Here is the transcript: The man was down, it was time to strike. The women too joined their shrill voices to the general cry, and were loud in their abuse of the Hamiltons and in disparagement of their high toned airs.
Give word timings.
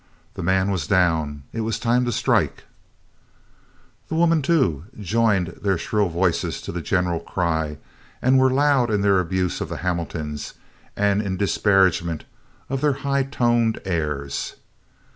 The 0.33 0.41
man 0.41 0.71
was 0.71 0.87
down, 0.87 1.43
it 1.53 1.61
was 1.61 1.77
time 1.77 2.05
to 2.05 2.11
strike. 2.11 2.63
The 4.07 4.15
women 4.15 4.41
too 4.41 4.85
joined 4.99 5.49
their 5.61 5.77
shrill 5.77 6.09
voices 6.09 6.59
to 6.63 6.71
the 6.71 6.81
general 6.81 7.19
cry, 7.19 7.77
and 8.19 8.39
were 8.39 8.49
loud 8.49 8.89
in 8.89 9.01
their 9.01 9.19
abuse 9.19 9.61
of 9.61 9.69
the 9.69 9.77
Hamiltons 9.85 10.55
and 10.97 11.21
in 11.21 11.37
disparagement 11.37 12.23
of 12.67 12.81
their 12.81 12.93
high 13.05 13.21
toned 13.21 13.79
airs. 13.85 14.55